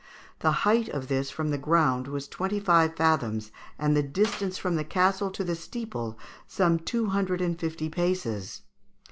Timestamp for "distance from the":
4.01-4.83